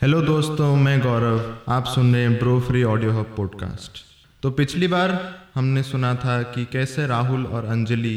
[0.00, 3.98] Hello दोस्तों, मैं गौरव, आप सुन रहे हैं bro free audio hub podcast
[4.42, 5.10] तो पिछली बार
[5.54, 8.16] हमने सुना था कि कैसे राहुल और अंजलि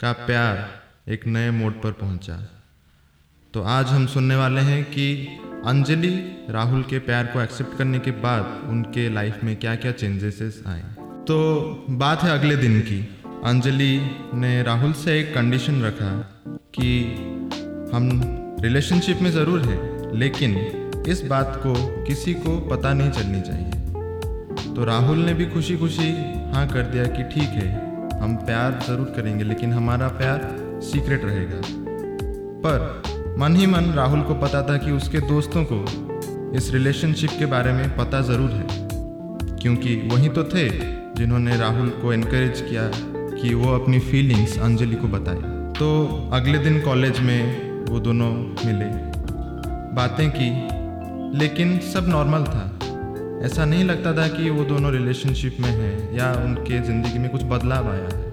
[0.00, 2.38] का प्यार एक नए मोड पर पहुँचा।
[3.54, 5.14] तो आज हम सुनने वाले हैं कि
[5.66, 6.10] अंजलि
[6.50, 10.82] राहुल के प्यार को एक्सेप्ट करने के बाद उनके लाइफ में क्या क्या चेंजेस आए।
[11.28, 13.00] तो बात है अगले दिन की।
[13.44, 14.00] अंजलि
[14.34, 16.12] ने राहुल से एक कंडीशन रखा
[16.78, 17.00] कि
[17.94, 18.10] हम
[18.62, 19.78] रिलेशनशिप में ज़रूर है,
[20.18, 21.74] लेकिन इस बात को
[22.04, 26.10] किसी को पता नहीं चलनी चाहिए। तो राहुल ने भी खुशी खुशी
[26.52, 27.68] हाँ कर दिया कि ठीक है,
[28.20, 31.60] हम प्यार ज़रूर करेंगे, लेकिन हमारा प्यार सीक्रेट रहेगा।
[32.64, 35.84] पर मन ही मन राहुल को पता था कि उसके दोस्तों को
[36.56, 38.66] इस रिलेशनशिप के बारे में पता ज़रूर है।
[39.56, 40.68] क्योंकि वही तो थे
[41.14, 42.90] जिन्होंने राहुल को इनक्रेज किया
[43.34, 45.36] कि वो अपनी फीलिंग्स अंजलि को बताए।
[45.78, 48.32] तो अगले दिन कॉलेज में वो दोनों
[48.66, 48.90] मिले।
[49.94, 50.50] बातें की
[51.34, 52.62] लेकिन सब नॉर्मल था।
[53.46, 57.42] ऐसा नहीं लगता था कि वो दोनों रिलेशनशिप में हैं या उनके ज़िंदगी में कुछ
[57.42, 58.32] बदलाव आया है।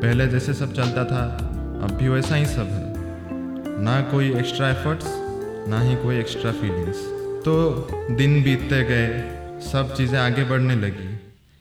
[0.00, 1.22] पहले जैसे सब चलता था,
[1.82, 5.06] अब भी वैसा ही सब है। ना कोई एक्स्ट्रा एफर्ट्स
[5.68, 7.04] ना ही कोई एक्स्ट्रा फीलिंग्स
[7.44, 7.54] तो
[8.10, 9.08] दिन बीतते गए,
[9.62, 11.08] सब चीज़ें आगे बढ़ने लगी।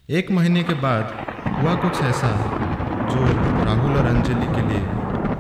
[0.10, 1.14] एक महीने के बाद
[1.54, 2.32] हुआ कुछ ऐसा
[3.12, 3.26] जो
[3.66, 4.82] राहुल और अंजलि के लिए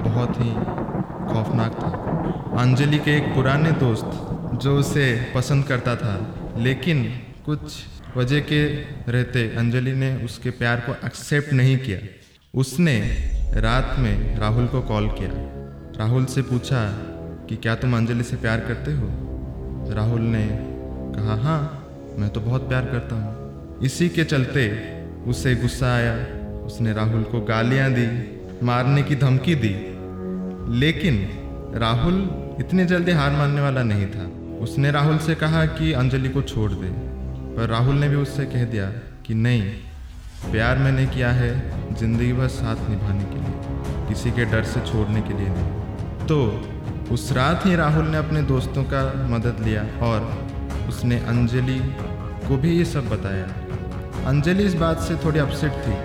[0.03, 0.51] बहुत ही
[1.33, 4.21] खौफनाक था। अंजलि के एक पुराने दोस्त
[4.61, 7.59] जो उसे पसंद करता था। लेकिन कुछ
[8.17, 8.65] वजह के
[9.11, 11.99] रहते अंजलि ने उसके प्यार को एक्सेप्ट नहीं किया।
[12.59, 12.99] उसने
[13.53, 15.29] रात में राहुल को कॉल किया।
[15.99, 16.91] राहुल से पूछा
[17.49, 19.07] कि क्या तुम अंजलि से प्यार करते हो?
[19.93, 20.49] राहुल ने
[21.15, 21.87] कहा हाँ
[22.19, 23.45] मैं तो बहुत प्यार करता हूँ।
[23.83, 24.93] इसी के चलते
[25.27, 26.15] उसे गुस्सा आया।
[26.65, 29.75] उसने राहुल को गालियाँ दी, मारने की धमकी दी।
[30.79, 31.29] लेकिन
[31.75, 36.41] राहुल इतने जल्दी हार मानने वाला नहीं था। उसने राहुल से कहा कि अंजलि को
[36.43, 36.87] छोड़ दे,
[37.55, 38.85] पर राहुल ने भी उससे कह दिया
[39.25, 39.63] कि नहीं,
[40.51, 41.51] प्यार मैंने किया है
[41.95, 46.37] ज़िंदगी भर साथ निभाने के लिए, किसी के डर से छोड़ने के लिए नहीं। तो
[47.13, 50.31] उस रात ही राहुल ने अपने दोस्तों का मदद लिया और
[50.89, 51.79] उसने अंजलि
[52.47, 53.47] को भी ये सब बताया।
[54.27, 55.95] अंजलि इस बात से थोड़ी अपसेट थी।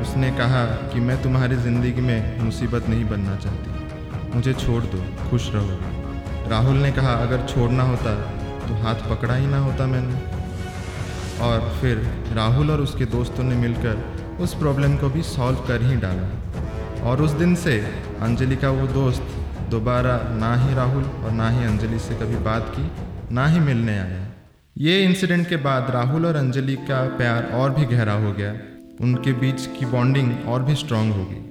[0.00, 5.50] उसने कहा कि मैं तुम्हारी ज़िंदगी में मुसीबत नहीं बनना चाहती। मुझे छोड़ दो, खुश
[5.54, 5.99] रहो।
[6.50, 8.14] राहुल ने कहा, अगर छोड़ना होता
[8.60, 10.14] तो हाथ पकड़ा ही ना होता मैंने।
[11.40, 11.96] और फिर
[12.34, 17.22] राहुल और उसके दोस्तों ने मिलकर उस प्रॉब्लम को भी सॉल्व कर ही डाला। और
[17.22, 17.78] उस दिन से
[18.20, 19.36] अंजलि का वो दोस्त
[19.70, 22.90] दोबारा ना ही राहुल और ना ही अंजलि से कभी बात की,
[23.34, 24.26] ना ही मिलने आया।
[24.76, 28.52] ये इंसिडेंट के बाद राहुल और अंजलि का प्यार और भी गहरा हो गया।
[29.00, 31.42] उनके बीच की बॉन्डिंग और भी स्ट्रांग हो गई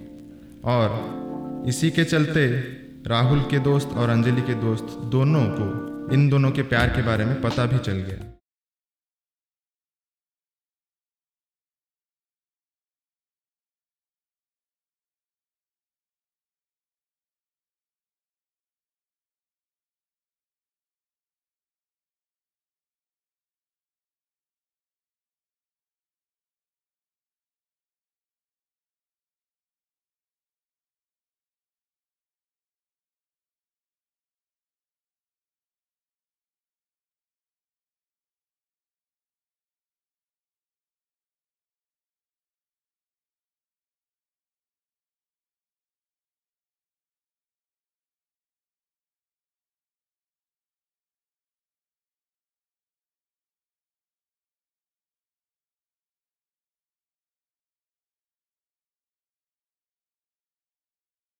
[0.65, 2.47] और इसी के चलते
[3.07, 7.25] राहुल के दोस्त और अंजलि के दोस्त दोनों को इन दोनों के प्यार के बारे
[7.25, 8.38] में पता भी चल गया।